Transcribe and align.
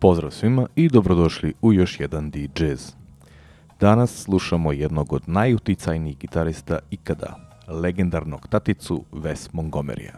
Pozdrav 0.00 0.30
svima 0.30 0.66
i 0.76 0.88
dobrodošli 0.88 1.54
u 1.62 1.72
još 1.72 2.00
jedan 2.00 2.30
D-Jazz. 2.30 2.92
Danas 3.80 4.22
slušamo 4.22 4.72
jednog 4.72 5.12
od 5.12 5.22
najuticajnijih 5.26 6.18
gitarista 6.18 6.78
ikada, 6.90 7.36
legendarnog 7.68 8.48
taticu 8.48 9.04
Wes 9.12 9.48
Montgomerya. 9.52 10.14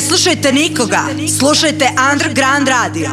Slušajte 0.00 0.52
nikoga, 0.52 1.04
slušajte 1.38 1.88
Underground 2.12 2.68
Radio. 2.68 3.10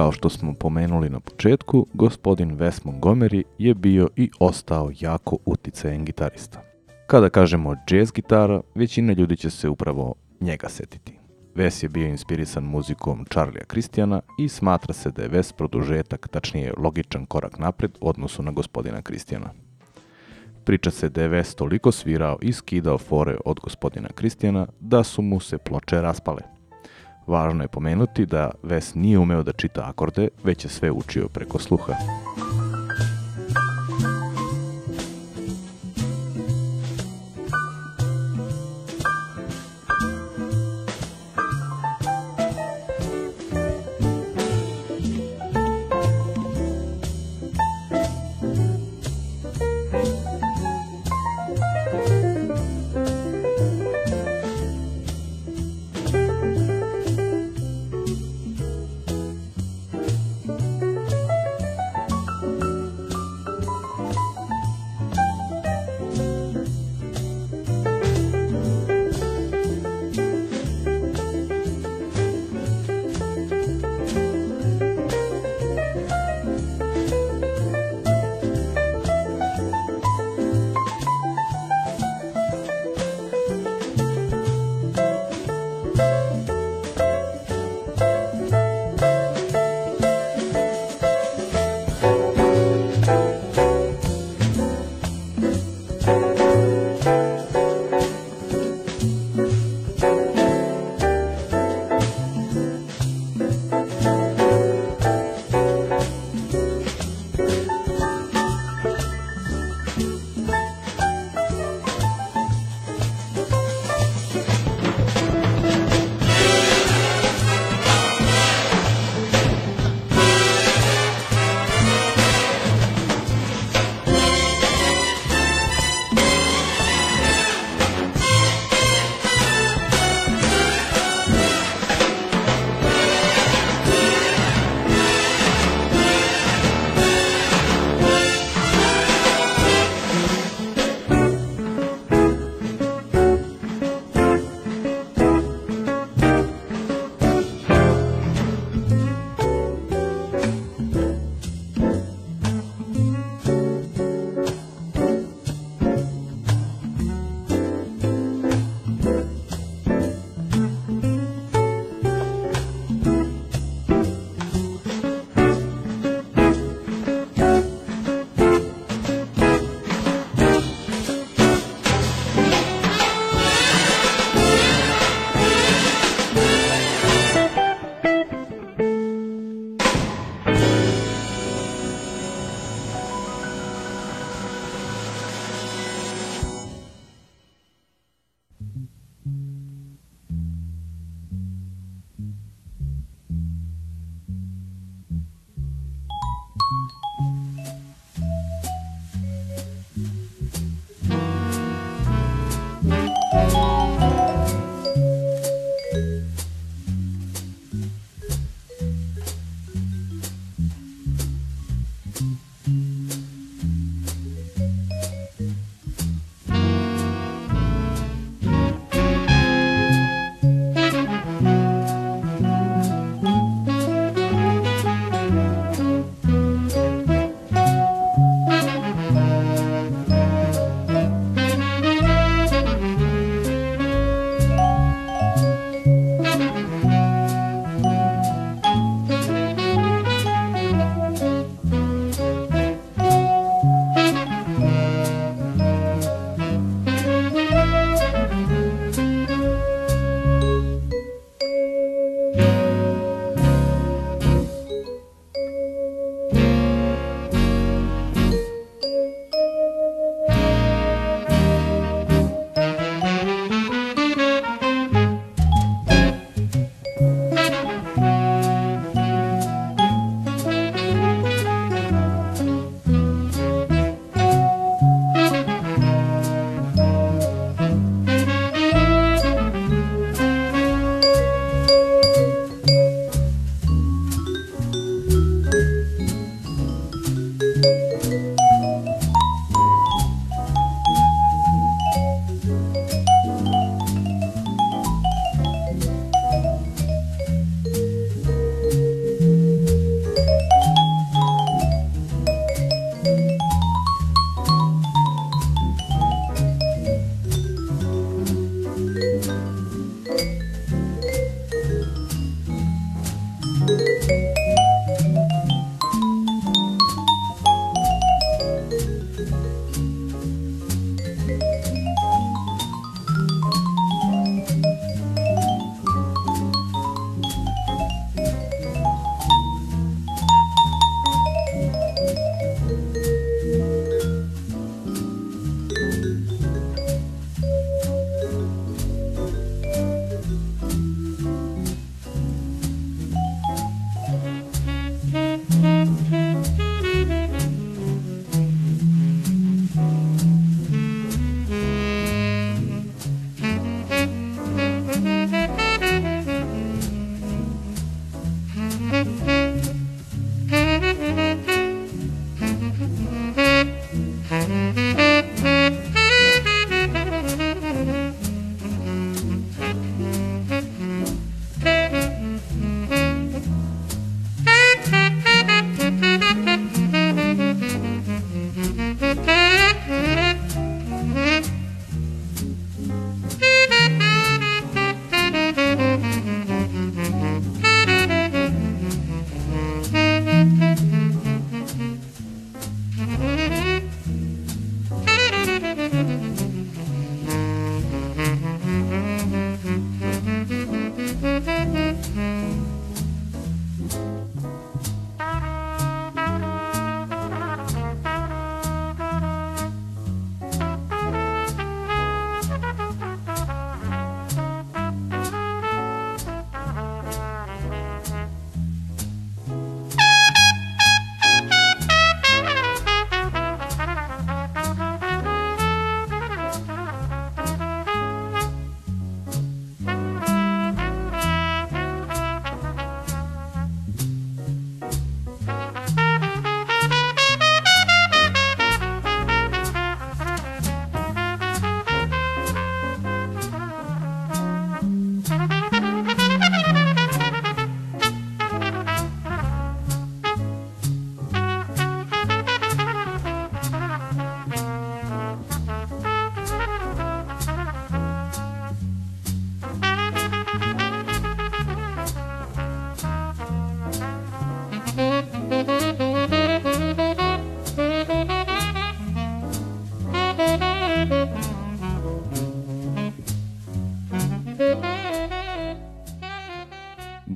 Kao 0.00 0.12
što 0.12 0.28
smo 0.28 0.54
pomenuli 0.54 1.10
na 1.10 1.20
početku, 1.20 1.86
gospodin 1.94 2.58
Wes 2.58 2.84
Montgomery 2.84 3.42
je 3.58 3.74
bio 3.74 4.08
i 4.16 4.30
ostao 4.38 4.90
jako 5.00 5.38
uticajan 5.44 6.04
gitarista. 6.04 6.62
Kada 7.06 7.28
kažemo 7.28 7.76
jazz 7.90 8.12
gitara, 8.12 8.60
većina 8.74 9.12
ljudi 9.12 9.36
će 9.36 9.50
se 9.50 9.68
upravo 9.68 10.14
njega 10.40 10.68
setiti. 10.68 11.18
Wes 11.54 11.82
je 11.82 11.88
bio 11.88 12.06
inspirisan 12.06 12.64
muzikom 12.64 13.24
Charlie'a 13.24 13.64
Kristijana 13.66 14.20
i 14.38 14.48
smatra 14.48 14.94
se 14.94 15.10
da 15.10 15.22
je 15.22 15.30
Wes 15.30 15.52
produžetak, 15.52 16.28
tačnije 16.28 16.74
logičan 16.76 17.26
korak 17.26 17.58
napred 17.58 17.98
u 18.00 18.08
odnosu 18.08 18.42
na 18.42 18.50
gospodina 18.50 19.02
Kristijana. 19.02 19.50
Priča 20.64 20.90
se 20.90 21.08
da 21.08 21.22
je 21.22 21.28
Wes 21.28 21.54
toliko 21.54 21.92
svirao 21.92 22.38
i 22.42 22.52
skidao 22.52 22.98
fore 22.98 23.36
od 23.44 23.60
gospodina 23.60 24.08
Kristijana 24.08 24.66
da 24.80 25.04
su 25.04 25.22
mu 25.22 25.40
se 25.40 25.58
ploče 25.58 26.00
raspale. 26.00 26.59
Važno 27.30 27.64
je 27.64 27.68
pomenuti 27.68 28.26
da 28.26 28.50
Wes 28.62 28.96
nije 28.96 29.18
umeo 29.18 29.42
da 29.42 29.52
čita 29.52 29.84
akorde, 29.86 30.28
već 30.44 30.64
je 30.64 30.70
sve 30.70 30.90
učio 30.90 31.28
preko 31.28 31.58
sluha. 31.58 31.94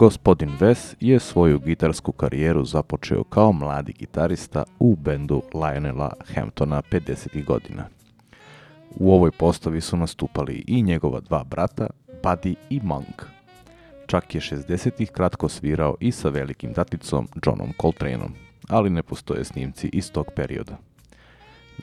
Gospodin 0.04 0.50
Wes 0.60 0.94
je 1.00 1.20
svoju 1.20 1.58
gitarsku 1.58 2.12
karijeru 2.12 2.64
započeo 2.64 3.24
kao 3.24 3.52
mladi 3.52 3.92
gitarista 3.92 4.64
u 4.78 4.96
bendu 4.96 5.42
Lionela 5.54 6.12
Hamptona 6.34 6.82
50. 6.90 7.44
godina. 7.44 7.88
U 8.96 9.12
ovoj 9.12 9.30
postavi 9.30 9.80
su 9.80 9.96
nastupali 9.96 10.64
i 10.66 10.82
njegova 10.82 11.20
dva 11.20 11.44
brata, 11.44 11.86
Buddy 12.22 12.54
i 12.70 12.80
Monk. 12.82 13.22
Čak 14.06 14.34
je 14.34 14.40
60-ih 14.40 15.10
kratko 15.10 15.48
svirao 15.48 15.94
i 16.00 16.12
sa 16.12 16.28
velikim 16.28 16.72
daticom 16.72 17.28
Johnom 17.46 17.72
Coltraneom, 17.80 18.34
ali 18.68 18.90
ne 18.90 19.02
postoje 19.02 19.44
snimci 19.44 19.90
iz 19.92 20.12
tog 20.12 20.26
perioda. 20.36 20.76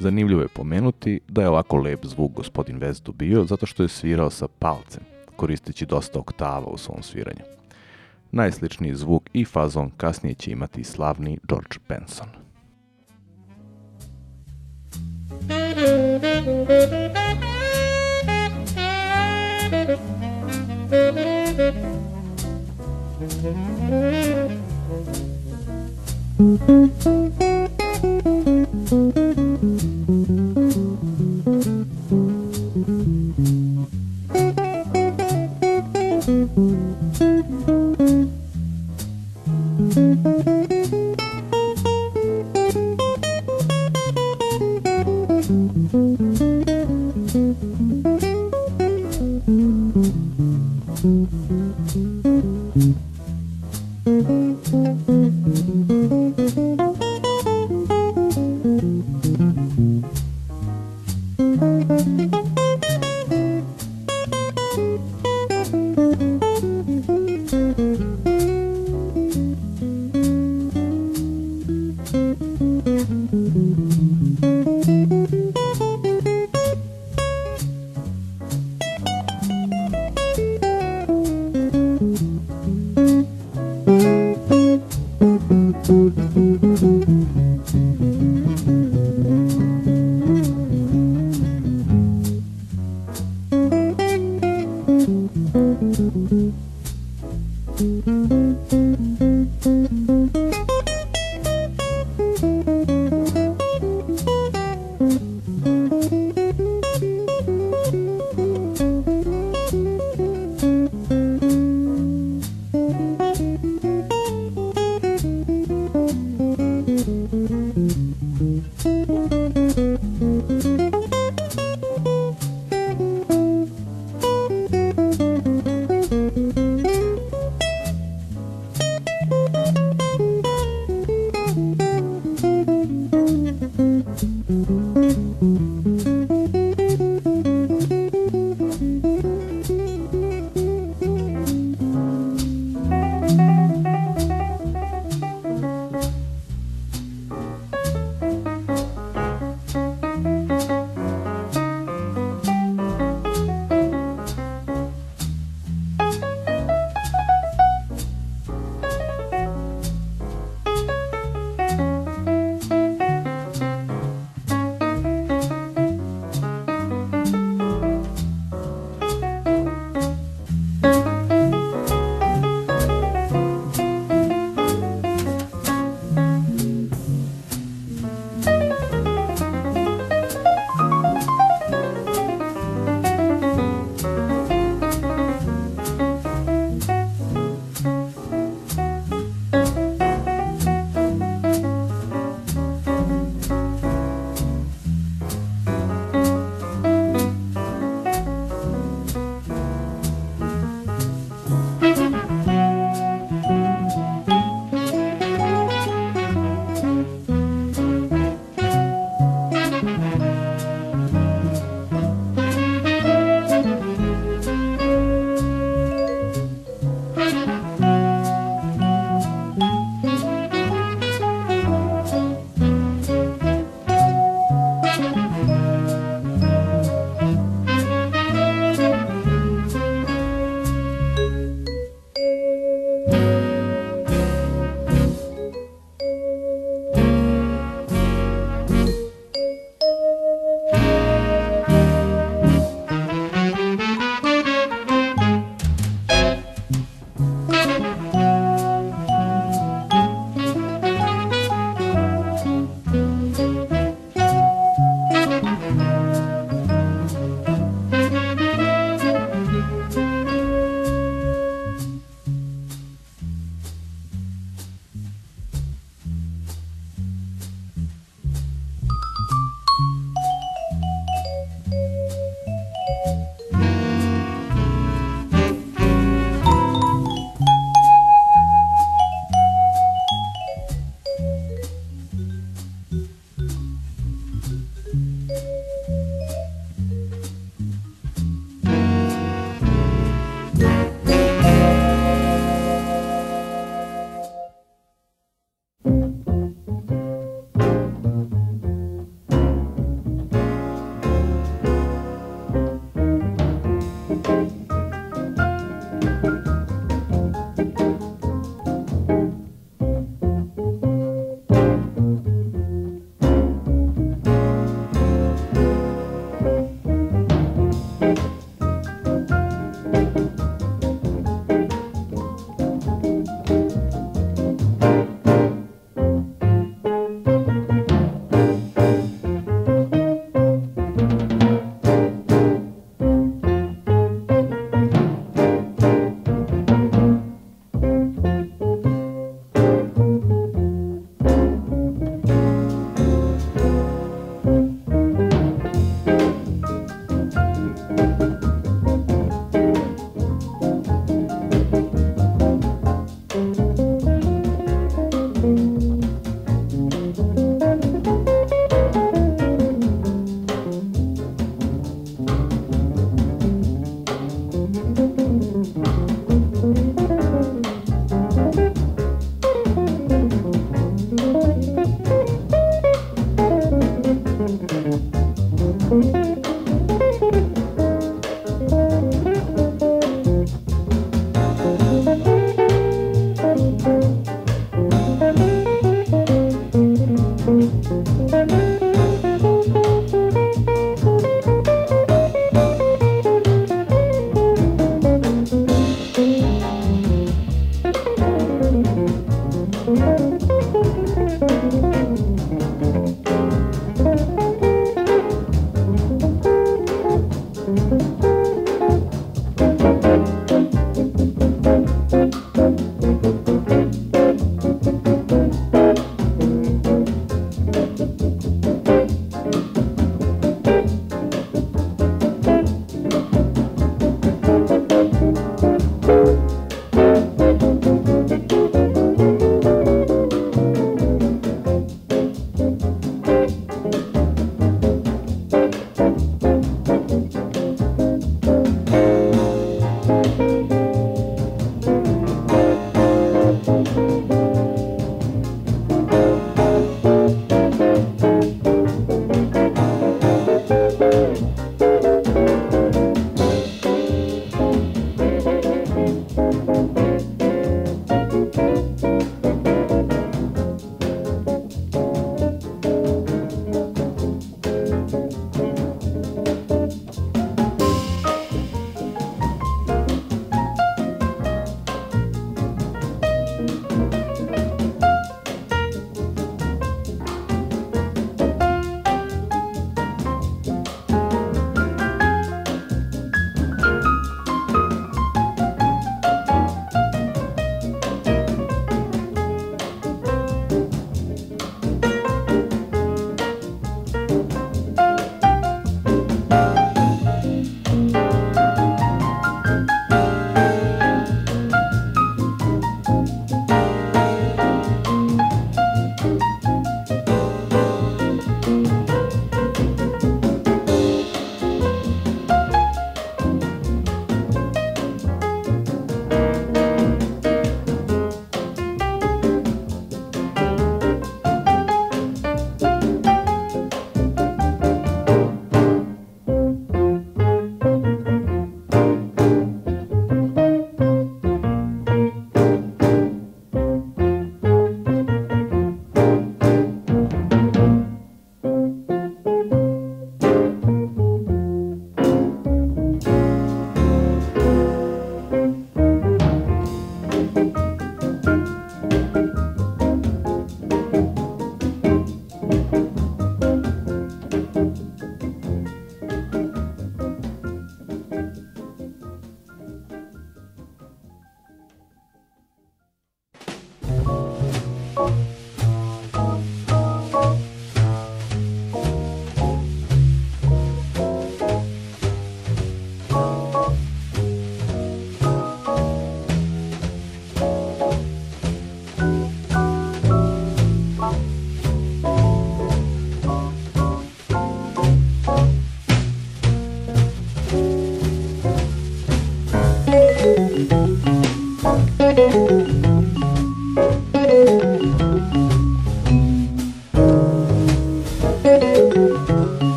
Zanimljivo 0.00 0.42
je 0.42 0.48
pomenuti 0.48 1.20
da 1.28 1.42
je 1.42 1.48
ovako 1.48 1.76
lep 1.76 2.04
zvuk 2.04 2.32
gospodin 2.32 2.80
Wes 2.80 3.02
dobio 3.02 3.44
zato 3.44 3.66
što 3.66 3.82
je 3.82 3.88
svirao 3.88 4.30
sa 4.30 4.48
palcem, 4.58 5.02
koristeći 5.36 5.86
dosta 5.86 6.18
oktava 6.18 6.66
u 6.66 6.78
svom 6.78 7.02
sviranju. 7.02 7.59
Najsličniji 8.32 8.94
zvuk 8.94 9.30
i 9.32 9.44
fazon 9.44 9.90
kasnije 9.96 10.34
će 10.34 10.50
imati 10.50 10.84
slavni 10.84 11.38
George 11.48 11.78
Benson. 11.88 12.28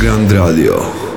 Underground 0.00 0.32
Radio. 0.32 1.09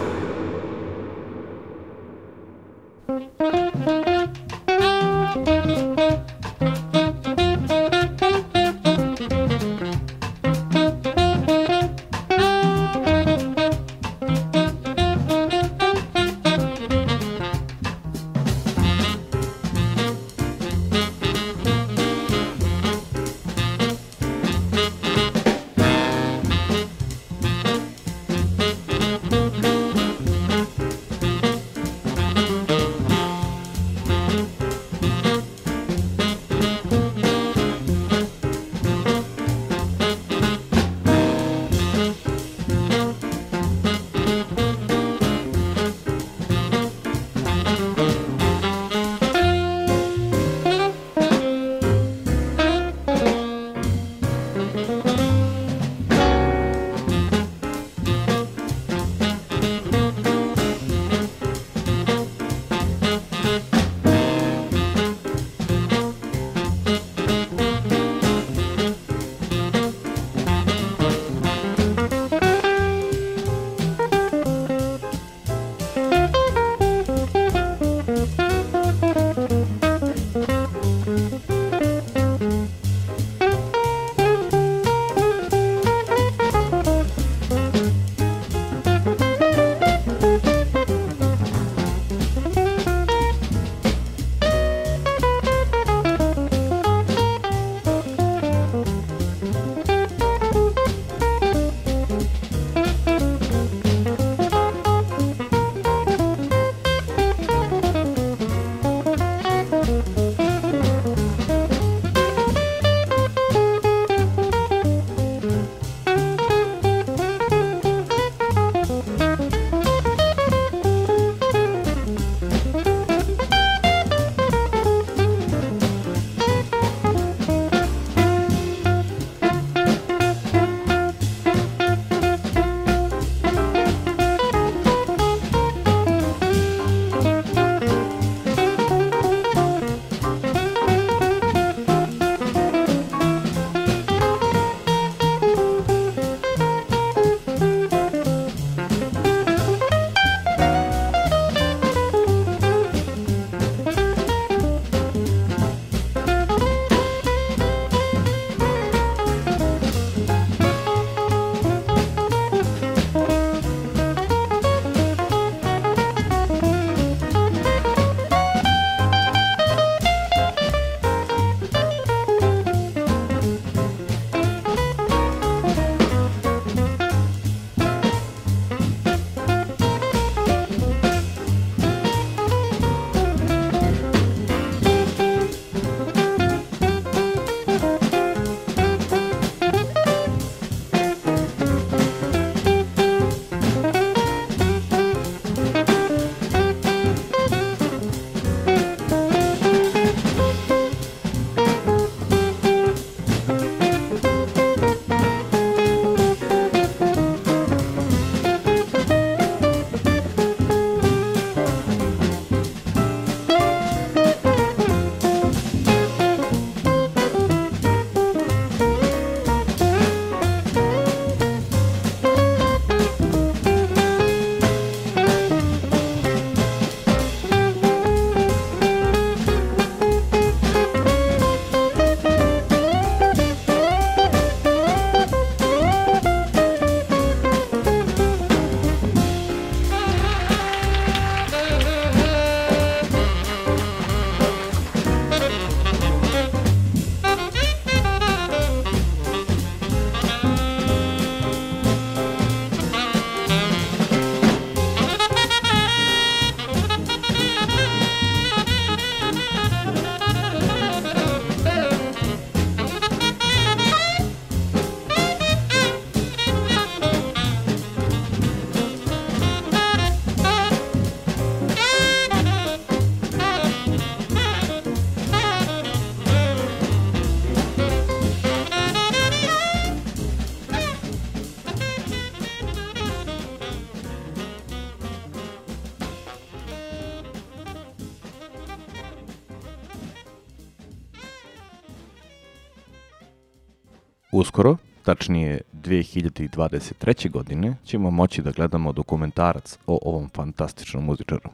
Uskoro, 294.43 294.77
tačnije 295.03 295.61
2023. 295.73 297.31
godine, 297.31 297.75
ćemo 297.85 298.11
moći 298.11 298.41
da 298.41 298.51
gledamo 298.51 298.91
dokumentarac 298.91 299.77
o 299.87 299.99
ovom 300.01 300.29
fantastičnom 300.29 301.05
muzičaru. 301.05 301.49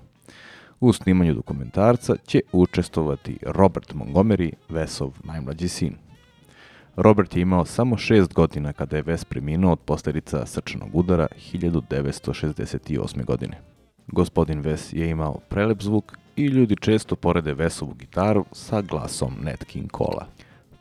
U 0.80 0.94
snimanju 0.94 1.34
dokumentarca 1.34 2.16
će 2.26 2.42
učestovati 2.52 3.38
Robert 3.42 3.94
Montgomery, 3.94 4.52
Vesov 4.70 5.12
najmlađi 5.24 5.68
sin. 5.68 5.96
Robert 6.96 7.36
je 7.36 7.42
imao 7.42 7.66
samo 7.66 7.98
šest 7.98 8.34
godina 8.34 8.74
kada 8.74 8.96
je 8.96 9.04
Ves 9.04 9.26
preminuo 9.26 9.72
od 9.72 9.80
posljedica 9.80 10.46
srčanog 10.46 10.90
udara 10.94 11.28
1968. 11.54 13.26
godine. 13.26 13.62
Gospodin 14.08 14.62
Ves 14.62 14.94
je 14.94 15.10
imao 15.10 15.40
prelep 15.50 15.82
zvuk 15.82 16.18
i 16.36 16.46
ljudi 16.46 16.76
često 16.76 17.16
porede 17.16 17.54
Vesovu 17.54 17.94
gitaru 17.94 18.46
sa 18.52 18.82
glasom 18.82 19.36
Nat 19.42 19.64
King 19.64 19.92
Cola. 19.98 20.28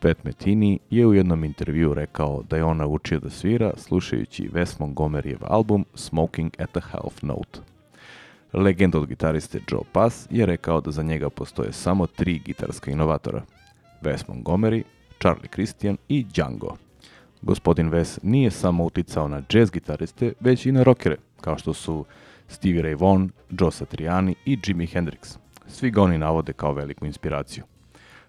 Pat 0.00 0.24
Metini 0.24 0.78
je 0.90 1.06
u 1.06 1.14
jednom 1.14 1.44
intervju 1.44 1.94
rekao 1.94 2.42
da 2.50 2.56
je 2.56 2.64
on 2.64 2.76
naučio 2.76 3.20
da 3.20 3.30
svira 3.30 3.72
slušajući 3.76 4.48
Wes 4.48 4.80
Montgomeryev 4.80 5.38
album 5.42 5.84
Smoking 5.94 6.52
at 6.58 6.70
the 6.70 6.80
Half 6.80 7.22
Note. 7.22 7.60
Legend 8.52 8.94
od 8.94 9.06
gitariste 9.06 9.60
Joe 9.70 9.82
Pass 9.92 10.26
je 10.30 10.46
rekao 10.46 10.80
da 10.80 10.90
za 10.90 11.02
njega 11.02 11.30
postoje 11.30 11.72
samo 11.72 12.06
tri 12.06 12.38
gitarska 12.38 12.90
inovatora. 12.90 13.42
Wes 14.02 14.28
Montgomery, 14.28 14.82
Charlie 15.20 15.48
Christian 15.52 15.96
i 16.08 16.24
Django. 16.24 16.76
Gospodin 17.42 17.90
Wes 17.90 18.18
nije 18.22 18.50
samo 18.50 18.84
uticao 18.84 19.28
na 19.28 19.42
jazz 19.52 19.70
gitariste, 19.70 20.32
već 20.40 20.66
i 20.66 20.72
na 20.72 20.82
rockere, 20.82 21.16
kao 21.40 21.58
što 21.58 21.74
su 21.74 22.04
Stevie 22.48 22.82
Ray 22.82 23.00
Vaughan, 23.00 23.30
Joe 23.50 23.70
Satriani 23.70 24.34
i 24.46 24.58
Jimi 24.66 24.86
Hendrix. 24.86 25.38
Svi 25.66 25.90
ga 25.90 26.02
oni 26.02 26.18
navode 26.18 26.52
kao 26.52 26.72
veliku 26.72 27.06
inspiraciju. 27.06 27.64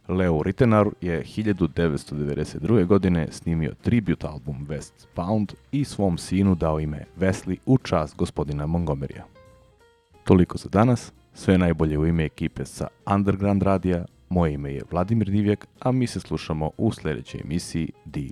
Leo 0.10 0.43
Rittenar 0.43 0.88
je 1.01 1.24
1992. 1.24 2.86
godine 2.86 3.28
snimio 3.32 3.74
tribute 3.82 4.28
album 4.28 4.68
Westbound 4.68 5.53
i 5.72 5.86
svom 5.86 6.18
sinu 6.18 6.55
dao 6.55 6.80
ime 6.80 7.05
Wesley 7.20 7.57
u 7.66 7.78
čast 7.78 8.16
gospodina 8.16 8.66
Montgomerya. 8.66 9.24
Toliko 10.24 10.57
za 10.57 10.70
danas, 10.70 11.12
sve 11.34 11.57
najbolje 11.57 11.97
u 11.97 12.07
ime 12.07 12.26
ekipe 12.26 12.66
sa 12.66 12.88
Underground 13.05 13.64
Radija, 13.64 14.05
moje 14.30 14.53
ime 14.53 14.74
je 14.74 14.82
Vladimir 14.91 15.30
Divjak, 15.30 15.68
a 15.80 15.91
mi 15.91 16.07
se 16.07 16.20
slušamo 16.20 16.72
u 16.78 16.91
sljedećoj 16.91 17.41
emisiji 17.43 17.91
The 18.12 18.30